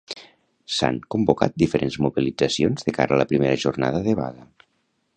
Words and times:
S'han 0.77 0.97
convocat 1.15 1.59
diferents 1.63 1.99
mobilitzacions 2.05 2.89
de 2.91 2.97
cara 2.99 3.17
a 3.19 3.23
la 3.23 3.31
primera 3.35 3.63
jornada 3.67 4.05
de 4.09 4.21
vaga. 4.23 4.53